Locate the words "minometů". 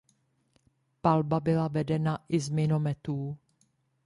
2.49-3.37